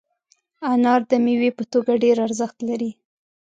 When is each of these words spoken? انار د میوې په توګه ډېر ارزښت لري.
انار 0.71 1.01
د 1.11 1.11
میوې 1.25 1.49
په 1.57 1.63
توګه 1.71 1.91
ډېر 2.03 2.17
ارزښت 2.27 2.57
لري. 2.69 2.91